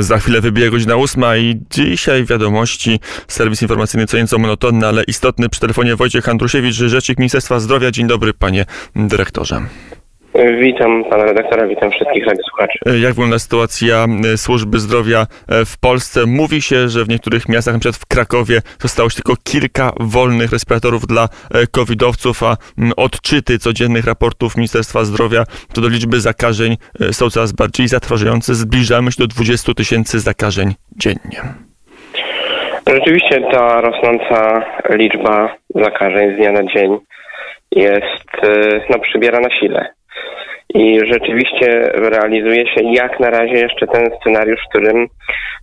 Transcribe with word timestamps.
Za 0.00 0.18
chwilę 0.18 0.40
wybije 0.40 0.70
godzina 0.70 0.96
ósma 0.96 1.36
i 1.36 1.60
dzisiaj 1.70 2.24
wiadomości, 2.24 3.00
serwis 3.28 3.62
informacyjny 3.62 4.06
co 4.06 4.16
nieco 4.16 4.38
monotonny, 4.38 4.86
ale 4.86 5.04
istotny 5.04 5.48
przy 5.48 5.60
telefonie 5.60 5.96
Wojciech 5.96 6.28
Andrusiewicz, 6.28 6.74
Rzecznik 6.74 7.18
Ministerstwa 7.18 7.60
Zdrowia. 7.60 7.90
Dzień 7.90 8.06
dobry 8.06 8.34
panie 8.34 8.66
dyrektorze. 8.96 9.66
Witam 10.46 11.04
pana 11.04 11.24
redaktora, 11.24 11.66
witam 11.66 11.90
wszystkich 11.90 12.26
radiosłuchaczy. 12.26 12.78
Jak 13.00 13.12
wygląda 13.12 13.38
sytuacja 13.38 14.06
e, 14.34 14.36
służby 14.36 14.78
zdrowia 14.78 15.26
e, 15.48 15.64
w 15.64 15.78
Polsce? 15.80 16.26
Mówi 16.26 16.62
się, 16.62 16.88
że 16.88 17.04
w 17.04 17.08
niektórych 17.08 17.48
miastach, 17.48 17.74
np. 17.74 17.92
w 17.92 18.06
Krakowie, 18.06 18.60
zostało 18.78 19.08
tylko 19.08 19.34
kilka 19.44 19.92
wolnych 20.00 20.52
respiratorów 20.52 21.06
dla 21.06 21.24
e, 21.24 21.66
covidowców, 21.66 22.42
a 22.42 22.56
odczyty 22.96 23.58
codziennych 23.58 24.06
raportów 24.06 24.56
Ministerstwa 24.56 25.04
Zdrowia 25.04 25.44
to 25.74 25.80
do 25.80 25.88
liczby 25.88 26.20
zakażeń 26.20 26.76
są 27.12 27.30
coraz 27.30 27.52
bardziej 27.52 27.88
zatrważające. 27.88 28.54
Zbliżamy 28.54 29.12
się 29.12 29.18
do 29.18 29.26
20 29.26 29.74
tysięcy 29.74 30.20
zakażeń 30.20 30.74
dziennie. 30.96 31.40
Rzeczywiście 32.86 33.40
ta 33.52 33.80
rosnąca 33.80 34.64
liczba 34.90 35.56
zakażeń 35.74 36.34
z 36.34 36.36
dnia 36.36 36.52
na 36.52 36.62
dzień 36.62 36.98
jest, 37.72 38.30
no, 38.90 38.98
przybiera 38.98 39.40
na 39.40 39.50
sile. 39.50 39.97
I 40.74 41.00
rzeczywiście 41.12 41.80
realizuje 41.94 42.66
się 42.66 42.84
jak 42.84 43.20
na 43.20 43.30
razie 43.30 43.54
jeszcze 43.54 43.86
ten 43.86 44.10
scenariusz, 44.20 44.60
w 44.66 44.68
którym 44.68 45.06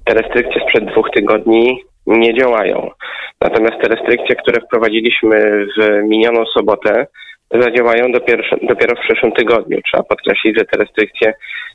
te 0.05 0.13
restrykcje 0.13 0.61
sprzed 0.61 0.85
dwóch 0.85 1.09
tygodni 1.15 1.83
nie 2.07 2.33
działają. 2.33 2.89
Natomiast 3.41 3.81
te 3.81 3.87
restrykcje, 3.87 4.35
które 4.35 4.61
wprowadziliśmy 4.61 5.65
w 5.77 6.03
minioną 6.03 6.45
sobotę, 6.45 7.07
zadziałają 7.51 8.11
dopiero, 8.11 8.43
dopiero 8.61 8.95
w 8.95 9.05
przyszłym 9.07 9.31
tygodniu. 9.31 9.81
Trzeba 9.85 10.03
podkreślić, 10.03 10.57
że 10.57 10.65
te 10.65 10.77
restrykcje 10.77 11.33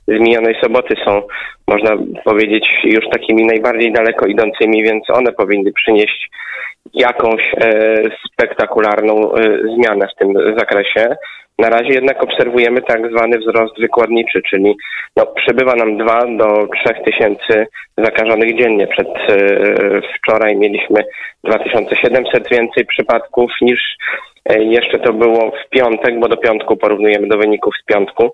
z 0.08 0.20
minionej 0.20 0.56
soboty 0.62 0.94
są, 1.04 1.22
można 1.68 1.96
powiedzieć, 2.24 2.68
już 2.84 3.04
takimi 3.12 3.46
najbardziej 3.46 3.92
daleko 3.92 4.26
idącymi, 4.26 4.82
więc 4.82 5.10
one 5.10 5.32
powinny 5.32 5.72
przynieść 5.72 6.30
jakąś 6.94 7.42
e, 7.54 7.70
spektakularną 8.32 9.34
e, 9.34 9.42
zmianę 9.74 10.08
w 10.08 10.18
tym 10.18 10.34
zakresie. 10.58 11.16
Na 11.58 11.68
razie 11.68 11.92
jednak 11.92 12.22
obserwujemy 12.22 12.82
tak 12.82 13.10
zwany 13.10 13.38
wzrost 13.38 13.80
wykładniczy, 13.80 14.42
czyli 14.50 14.76
no, 15.16 15.26
przybywa 15.26 15.74
nam 15.74 15.98
2 15.98 16.20
do 16.36 16.68
3 16.84 16.94
tysięcy 17.04 17.66
zakażonych 17.98 18.58
dziennie. 18.58 18.86
Przed 18.86 19.08
e, 19.08 19.36
wczoraj 20.18 20.56
mieliśmy 20.56 21.04
2700 21.44 22.48
więcej 22.50 22.86
przypadków 22.86 23.50
niż 23.60 23.80
jeszcze 24.58 24.98
to 24.98 25.12
było 25.12 25.50
w 25.50 25.68
piątek, 25.70 26.20
bo 26.20 26.28
do 26.28 26.36
piątku 26.36 26.76
porównujemy 26.76 27.28
do 27.28 27.38
wyników 27.38 27.74
z 27.82 27.84
piątku. 27.84 28.30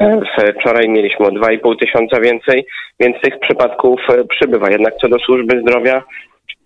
E, 0.00 0.20
wczoraj 0.60 0.88
mieliśmy 0.88 1.26
o 1.26 1.30
2,5 1.30 1.78
tysiąca 1.78 2.20
więcej, 2.20 2.66
więc 3.00 3.20
tych 3.20 3.38
przypadków 3.40 4.00
e, 4.10 4.24
przybywa. 4.24 4.70
Jednak 4.70 4.94
co 5.00 5.08
do 5.08 5.18
służby 5.18 5.60
zdrowia, 5.60 6.02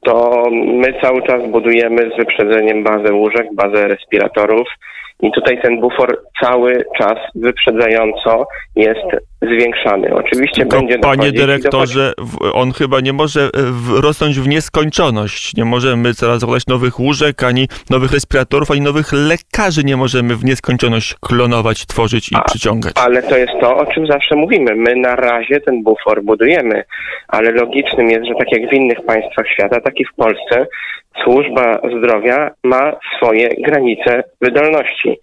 to 0.04 0.44
my 0.52 0.94
cały 1.02 1.22
czas 1.22 1.46
budujemy 1.46 2.10
z 2.10 2.16
wyprzedzeniem 2.16 2.84
bazę 2.84 3.12
łóżek, 3.12 3.46
bazę 3.54 3.88
respiratorów. 3.88 4.68
I 5.22 5.32
tutaj 5.32 5.62
ten 5.62 5.80
bufor 5.80 6.20
cały 6.42 6.84
czas 6.98 7.18
wyprzedzająco 7.34 8.46
jest 8.76 9.06
zwiększany. 9.42 10.14
Oczywiście 10.14 10.60
Tylko 10.60 10.76
będzie 10.76 10.98
Panie 10.98 11.32
dyrektorze, 11.32 12.12
on 12.52 12.72
chyba 12.72 13.00
nie 13.00 13.12
może 13.12 13.40
e, 13.40 13.50
rosnąć 14.00 14.40
w 14.40 14.48
nieskończoność. 14.48 15.56
Nie 15.56 15.64
możemy 15.64 16.14
coraz 16.14 16.40
zakładać 16.40 16.66
nowych 16.66 17.00
łóżek, 17.00 17.42
ani 17.42 17.68
nowych 17.90 18.12
respiratorów, 18.12 18.70
ani 18.70 18.80
nowych 18.80 19.12
lekarzy 19.12 19.84
nie 19.84 19.96
możemy 19.96 20.36
w 20.36 20.44
nieskończoność 20.44 21.14
klonować, 21.20 21.86
tworzyć 21.86 22.32
i 22.32 22.36
A, 22.36 22.42
przyciągać. 22.42 22.92
Ale 23.04 23.22
to 23.22 23.36
jest 23.36 23.52
to, 23.60 23.76
o 23.76 23.86
czym 23.86 24.06
zawsze 24.06 24.36
mówimy. 24.36 24.74
My 24.74 24.96
na 24.96 25.16
razie 25.16 25.60
ten 25.60 25.82
bufor 25.82 26.22
budujemy, 26.22 26.84
ale 27.28 27.50
logicznym 27.50 28.10
jest, 28.10 28.26
że 28.26 28.34
tak 28.38 28.52
jak 28.52 28.70
w 28.70 28.72
innych 28.72 29.04
państwach 29.06 29.48
świata, 29.48 29.80
tak 29.80 30.00
i 30.00 30.04
w 30.04 30.14
Polsce 30.16 30.66
służba 31.22 31.80
zdrowia 31.98 32.50
ma 32.64 32.92
swoje 33.16 33.48
granice 33.48 34.24
wydolności. 34.40 35.18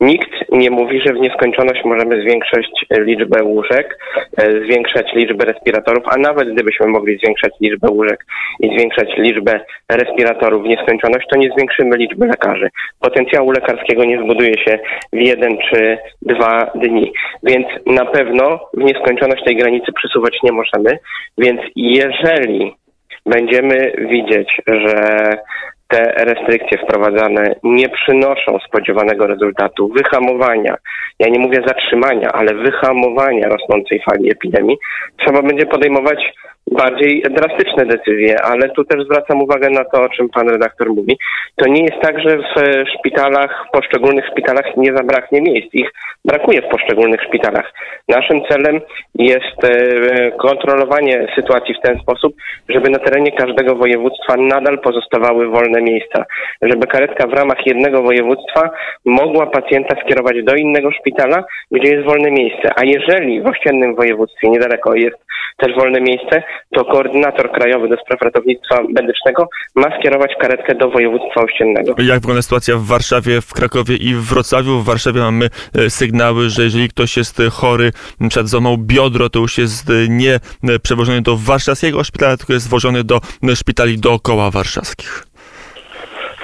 Nikt 0.00 0.30
nie 0.52 0.70
mówi, 0.70 1.00
że 1.00 1.12
w 1.12 1.20
nieskończoność 1.20 1.84
możemy 1.84 2.22
zwiększać 2.22 2.66
liczbę 2.90 3.42
łóżek, 3.42 3.98
e, 4.36 4.50
zwiększać 4.64 5.12
liczbę 5.14 5.44
respiratorów, 5.44 6.04
a 6.06 6.16
nawet 6.16 6.52
gdybyśmy 6.52 6.86
mogli 6.86 7.18
zwiększać 7.18 7.52
liczbę 7.60 7.88
łóżek 7.90 8.24
i 8.60 8.68
zwiększać 8.68 9.08
liczbę 9.16 9.60
respiratorów 9.92 10.62
w 10.62 10.68
nieskończoność, 10.68 11.26
to 11.30 11.38
nie 11.38 11.50
zwiększymy 11.50 11.96
liczby 11.96 12.26
lekarzy. 12.26 12.68
Potencjału 13.00 13.50
lekarskiego 13.50 14.04
nie 14.04 14.22
zbuduje 14.22 14.54
się 14.64 14.78
w 15.12 15.20
jeden 15.20 15.58
czy 15.70 15.98
dwa 16.22 16.70
dni. 16.74 17.12
Więc 17.42 17.66
na 17.86 18.04
pewno 18.04 18.60
w 18.74 18.84
nieskończoność 18.84 19.44
tej 19.44 19.56
granicy 19.56 19.92
przesuwać 19.92 20.38
nie 20.42 20.52
możemy. 20.52 20.98
Więc 21.38 21.60
jeżeli 21.76 22.74
będziemy 23.26 23.92
widzieć, 23.98 24.60
że 24.66 25.30
te 25.88 26.12
restrykcje 26.24 26.78
wprowadzane 26.78 27.54
nie 27.62 27.88
przynoszą 27.88 28.58
spodziewanego 28.68 29.26
rezultatu 29.26 29.88
wyhamowania, 29.88 30.76
ja 31.18 31.28
nie 31.28 31.38
mówię 31.38 31.62
zatrzymania, 31.66 32.32
ale 32.32 32.54
wyhamowania 32.54 33.48
rosnącej 33.48 34.00
fali 34.10 34.32
epidemii, 34.32 34.76
trzeba 35.16 35.42
będzie 35.42 35.66
podejmować 35.66 36.32
bardziej 36.70 37.22
drastyczne 37.30 37.86
decyzje, 37.86 38.36
ale 38.42 38.68
tu 38.68 38.84
też 38.84 39.04
zwracam 39.04 39.42
uwagę 39.42 39.70
na 39.70 39.84
to, 39.84 40.02
o 40.02 40.08
czym 40.08 40.28
pan 40.28 40.48
redaktor 40.48 40.88
mówi. 40.88 41.18
To 41.56 41.68
nie 41.68 41.82
jest 41.82 42.00
tak, 42.02 42.20
że 42.20 42.38
w 42.38 42.54
szpitalach, 42.98 43.64
w 43.68 43.70
poszczególnych 43.70 44.26
szpitalach 44.26 44.76
nie 44.76 44.92
zabraknie 44.96 45.42
miejsc. 45.42 45.68
Ich 45.72 45.90
brakuje 46.24 46.62
w 46.62 46.68
poszczególnych 46.68 47.22
szpitalach. 47.22 47.72
Naszym 48.08 48.40
celem 48.44 48.80
jest 49.14 49.64
e, 49.64 50.30
kontrolowanie 50.30 51.26
sytuacji 51.34 51.74
w 51.74 51.86
ten 51.86 51.98
sposób, 51.98 52.34
żeby 52.68 52.90
na 52.90 52.98
terenie 52.98 53.32
każdego 53.32 53.74
województwa 53.74 54.36
nadal 54.36 54.78
pozostawały 54.78 55.48
wolne 55.48 55.82
miejsca. 55.82 56.24
Żeby 56.62 56.86
karetka 56.86 57.26
w 57.26 57.32
ramach 57.32 57.66
jednego 57.66 58.02
województwa 58.02 58.70
mogła 59.04 59.46
pacjenta 59.46 59.96
skierować 60.04 60.44
do 60.44 60.54
innego 60.54 60.92
szpitala, 60.92 61.44
gdzie 61.70 61.94
jest 61.94 62.06
wolne 62.06 62.30
miejsce. 62.30 62.70
A 62.76 62.84
jeżeli 62.84 63.40
w 63.40 63.46
ościennym 63.46 63.94
województwie 63.94 64.48
niedaleko 64.48 64.94
jest 64.94 65.26
też 65.56 65.74
wolne 65.74 66.00
miejsce, 66.00 66.42
to 66.74 66.84
koordynator 66.84 67.52
krajowy 67.52 67.88
do 67.88 67.96
spraw 67.96 68.20
ratownictwa 68.22 68.82
medycznego 68.88 69.48
ma 69.74 69.98
skierować 69.98 70.32
karetkę 70.40 70.74
do 70.74 70.90
województwa 70.90 71.40
ościennego. 71.40 71.94
Jak 71.98 72.20
wygląda 72.20 72.42
sytuacja 72.42 72.76
w 72.76 72.84
Warszawie, 72.84 73.40
w 73.40 73.52
Krakowie 73.52 73.96
i 73.96 74.14
w 74.14 74.22
Wrocławiu? 74.22 74.78
W 74.78 74.84
Warszawie 74.84 75.20
mamy 75.20 75.48
e, 75.78 75.90
sygnały, 75.90 76.48
że 76.48 76.62
jeżeli 76.62 76.88
ktoś 76.88 77.16
jest 77.16 77.42
chory, 77.52 77.90
przed 78.28 78.48
złamał 78.48 78.76
biodro, 78.78 79.30
to 79.30 79.38
już 79.38 79.58
jest 79.58 79.90
e, 79.90 79.92
nie 80.08 80.34
e, 80.34 80.78
przewożony 80.82 81.22
do 81.22 81.36
warszawskiego 81.36 82.04
szpitala, 82.04 82.36
tylko 82.36 82.52
jest 82.52 82.68
wożony 82.68 83.04
do 83.04 83.20
szpitali 83.54 83.98
dookoła 83.98 84.50
warszawskich. 84.50 85.26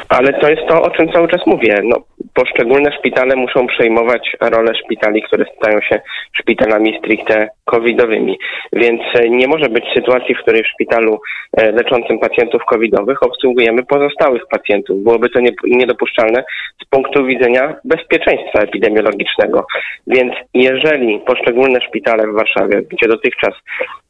Ale 0.09 0.33
to 0.41 0.49
jest 0.49 0.63
to, 0.69 0.83
o 0.83 0.91
czym 0.91 1.13
cały 1.13 1.29
czas 1.29 1.41
mówię. 1.47 1.81
No, 1.85 1.97
poszczególne 2.35 2.93
szpitale 2.99 3.37
muszą 3.37 3.67
przejmować 3.67 4.37
rolę 4.41 4.75
szpitali, 4.75 5.23
które 5.23 5.45
stają 5.57 5.81
się 5.81 6.01
szpitalami 6.41 6.99
stricte 6.99 7.49
covidowymi. 7.65 8.39
Więc 8.73 9.03
e, 9.15 9.29
nie 9.29 9.49
może 9.49 9.69
być 9.69 9.85
sytuacji, 9.95 10.35
w 10.35 10.39
której 10.39 10.63
w 10.63 10.69
szpitalu 10.69 11.21
e, 11.57 11.73
leczącym 11.73 12.19
pacjentów 12.19 12.65
covidowych 12.65 13.23
obsługujemy 13.23 13.83
pozostałych 13.83 14.43
pacjentów. 14.51 15.03
Byłoby 15.03 15.31
to 15.31 15.41
niedopuszczalne 15.65 16.45
z 16.83 16.89
punktu 16.91 17.25
widzenia 17.25 17.75
bezpieczeństwa 17.85 18.61
epidemiologicznego. 18.61 19.67
Więc 20.07 20.33
jeżeli 20.55 21.21
poszczególne 21.21 21.81
szpitale 21.81 22.27
w 22.27 22.35
Warszawie, 22.35 22.83
gdzie 22.83 23.09
dotychczas 23.09 23.55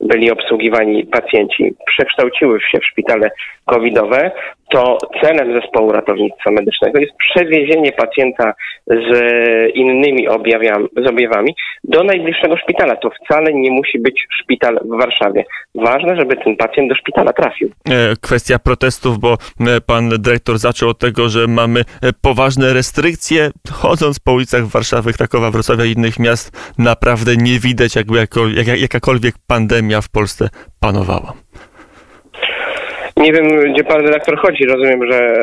byli 0.01 0.31
obsługiwani 0.31 1.07
pacjenci, 1.07 1.75
przekształciły 1.87 2.61
się 2.61 2.79
w 2.79 2.87
szpitale 2.87 3.31
covidowe, 3.65 4.31
to 4.73 4.99
celem 5.23 5.61
zespołu 5.61 5.93
ratownictwa 5.93 6.51
medycznego 6.51 7.01
jest 7.01 7.13
przewiezienie 7.17 7.93
pacjenta 8.03 8.55
z 8.87 9.11
innymi 9.75 10.27
z 10.97 11.07
objawami 11.09 11.55
do 11.85 12.05
najbliższego 12.05 12.57
szpitala. 12.57 12.97
To 12.97 13.11
wcale 13.11 13.53
nie 13.55 13.71
musi 13.71 13.99
być 13.99 14.27
szpital 14.43 14.81
w 14.85 14.99
Warszawie. 14.99 15.45
Ważne, 15.75 16.17
żeby 16.17 16.37
ten 16.37 16.57
pacjent 16.57 16.89
do 16.89 16.95
szpitala 16.95 17.33
trafił. 17.33 17.71
E, 17.91 18.17
kwestia 18.21 18.59
protestów, 18.59 19.19
bo 19.19 19.33
e, 19.61 19.81
pan 19.81 20.09
dyrektor 20.09 20.59
zaczął 20.59 20.89
od 20.89 20.99
tego, 20.99 21.29
że 21.29 21.47
mamy 21.47 21.81
e, 21.81 21.85
poważne 22.23 22.73
restrykcje. 22.73 23.51
Chodząc 23.73 24.21
po 24.21 24.33
ulicach 24.33 24.65
Warszawy, 24.65 25.13
Krakowa, 25.13 25.51
Wrocławia 25.51 25.85
i 25.85 25.93
innych 25.93 26.19
miast, 26.19 26.75
naprawdę 26.79 27.37
nie 27.37 27.59
widać, 27.59 27.97
jakby 27.97 28.17
jako, 28.17 28.41
jak, 28.49 28.81
jakakolwiek 28.81 29.35
pandemia 29.47 30.01
w 30.01 30.09
Polsce 30.09 30.49
panowała. 30.81 31.33
Nie 33.23 33.33
wiem, 33.33 33.73
gdzie 33.73 33.85
pan 33.85 34.01
redaktor 34.01 34.39
chodzi. 34.39 34.67
Rozumiem, 34.67 35.13
że. 35.13 35.19
e, 35.19 35.43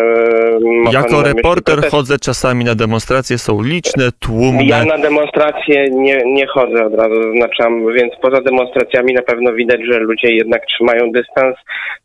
Jako 0.92 1.18
myśli 1.18 1.34
reporter 1.34 1.80
chodzę 1.92 2.20
czasami 2.20 2.66
na 2.66 2.76
demonstracje, 2.76 3.38
są 3.38 3.62
liczne, 3.62 4.10
tłumne. 4.20 4.64
Ja 4.64 4.86
na 4.86 4.98
demonstracje 4.98 5.86
nie, 5.92 6.22
nie 6.26 6.48
chodzę 6.48 6.86
od 6.86 6.94
razu, 6.94 7.24
zaznaczam, 7.24 7.94
więc 7.94 8.14
poza 8.22 8.42
demonstracjami 8.42 9.14
na 9.14 9.22
pewno 9.22 9.54
widać, 9.54 9.80
że 9.92 10.00
ludzie 10.00 10.36
jednak 10.36 10.66
trzymają 10.66 11.12
dystans, 11.12 11.56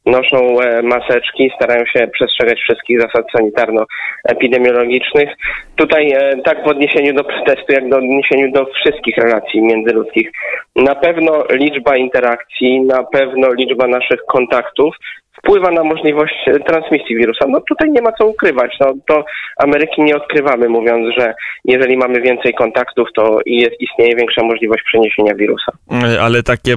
noszą 0.06 0.60
e, 0.60 0.82
maseczki, 0.82 1.50
starają 1.56 1.84
się 1.86 2.06
przestrzegać 2.12 2.60
wszystkich 2.60 3.00
zasad 3.00 3.24
sanitarno-epidemiologicznych. 3.36 5.28
Tutaj 5.76 6.12
e, 6.12 6.42
tak 6.44 6.64
w 6.64 6.68
odniesieniu 6.68 7.14
do 7.14 7.24
protestu, 7.24 7.72
jak 7.72 7.88
do 7.88 7.96
odniesieniu 7.96 8.52
do 8.52 8.66
wszystkich 8.66 9.16
relacji 9.16 9.62
międzyludzkich. 9.62 10.30
Na 10.76 10.94
pewno 10.94 11.44
liczba 11.50 11.96
interakcji, 11.96 12.80
na 12.80 13.02
pewno 13.02 13.52
liczba 13.52 13.86
naszych 13.86 14.20
kontaktów 14.28 14.96
wpływa 15.44 15.70
na 15.70 15.84
możliwość 15.84 16.34
e, 16.46 16.60
transmisji 16.60 17.16
wirusa. 17.16 17.44
No 17.48 17.60
tutaj 17.68 17.90
nie 17.90 18.02
ma 18.02 18.12
co 18.12 18.26
ukrywać. 18.26 18.76
No, 18.80 18.94
to 19.08 19.24
Ameryki 19.56 20.02
nie 20.02 20.16
odkrywamy, 20.16 20.68
mówiąc, 20.68 21.14
że 21.18 21.34
jeżeli 21.64 21.96
mamy 21.96 22.20
więcej 22.20 22.54
kontaktów, 22.54 23.08
to 23.14 23.38
jest, 23.46 23.80
istnieje 23.80 24.16
większa 24.16 24.42
możliwość 24.42 24.82
przeniesienia 24.84 25.34
wirusa. 25.34 25.72
E, 25.92 26.22
ale 26.22 26.42
takie 26.42 26.74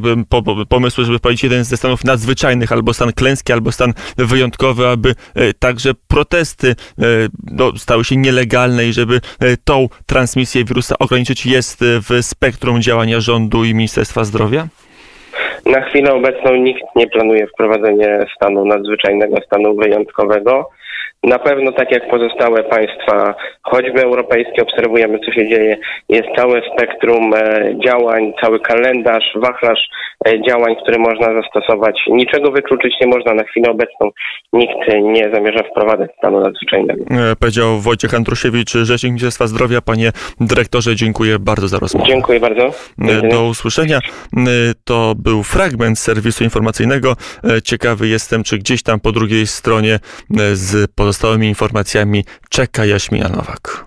pomysły, 0.69 1.03
żeby 1.03 1.19
powiedzieć 1.19 1.43
jeden 1.43 1.63
ze 1.63 1.77
stanów 1.77 2.03
nadzwyczajnych, 2.03 2.71
albo 2.71 2.93
stan 2.93 3.13
klęski, 3.13 3.53
albo 3.53 3.71
stan 3.71 3.93
wyjątkowy, 4.17 4.87
aby 4.87 5.09
e, 5.09 5.53
także 5.53 5.91
protesty 6.07 6.75
no, 7.51 7.71
stały 7.77 8.03
się 8.03 8.17
nielegalne 8.17 8.85
i 8.85 8.93
żeby 8.93 9.19
tą 9.63 9.87
transmisję 10.05 10.65
wirusa 10.65 10.95
ograniczyć 10.99 11.45
jest 11.45 11.83
w 12.09 12.25
spektrum 12.25 12.81
działania 12.81 13.19
rządu 13.19 13.63
i 13.63 13.73
Ministerstwa 13.73 14.23
Zdrowia? 14.23 14.67
Na 15.67 15.81
chwilę 15.81 16.13
obecną 16.13 16.55
nikt 16.55 16.83
nie 16.95 17.07
planuje 17.07 17.47
wprowadzenia 17.47 18.25
stanu 18.35 18.65
nadzwyczajnego, 18.65 19.37
stanu 19.45 19.75
wyjątkowego. 19.75 20.69
Na 21.27 21.39
pewno, 21.39 21.71
tak 21.71 21.91
jak 21.91 22.09
pozostałe 22.09 22.63
państwa, 22.63 23.35
choćby 23.63 24.03
europejskie, 24.03 24.61
obserwujemy, 24.61 25.19
co 25.19 25.31
się 25.31 25.49
dzieje. 25.49 25.77
Jest 26.09 26.27
całe 26.35 26.61
spektrum 26.73 27.33
e, 27.33 27.71
działań, 27.85 28.33
cały 28.41 28.59
kalendarz, 28.59 29.23
wachlarz 29.35 29.79
e, 30.27 30.41
działań, 30.41 30.75
które 30.83 30.97
można 30.97 31.41
zastosować. 31.41 31.99
Niczego 32.07 32.51
wykluczyć 32.51 32.93
nie 33.01 33.07
można 33.07 33.33
na 33.33 33.43
chwilę 33.43 33.69
obecną. 33.71 34.09
Nikt 34.53 34.73
nie 35.01 35.29
zamierza 35.33 35.63
wprowadzać 35.71 36.11
stanu 36.17 36.39
nadzwyczajnego. 36.39 37.03
E, 37.31 37.35
Powiedział 37.35 37.79
Wojciech 37.79 38.13
Andrusiewicz, 38.13 38.71
rzecznik 38.71 39.11
Ministerstwa 39.11 39.47
Zdrowia. 39.47 39.81
Panie 39.81 40.11
dyrektorze, 40.39 40.95
dziękuję 40.95 41.39
bardzo 41.39 41.67
za 41.67 41.79
rozmowę. 41.79 42.07
Dziękuję 42.07 42.39
bardzo. 42.39 42.71
Do 43.31 43.45
usłyszenia. 43.45 43.99
To 44.83 45.13
był 45.17 45.43
fragment 45.43 45.99
serwisu 45.99 46.43
informacyjnego. 46.43 47.13
Ciekawy 47.63 48.07
jestem, 48.07 48.43
czy 48.43 48.57
gdzieś 48.57 48.83
tam 48.83 48.99
po 48.99 49.11
drugiej 49.11 49.47
stronie 49.47 49.99
z 50.53 50.91
pozostałymi 51.17 51.47
informacjami 51.47 52.25
czeka 52.49 52.85
Jaśmina 52.85 53.29
Nowak. 53.29 53.86